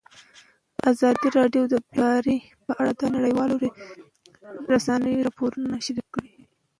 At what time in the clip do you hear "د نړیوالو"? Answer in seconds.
2.95-3.55